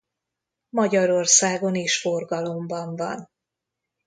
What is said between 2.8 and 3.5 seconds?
van.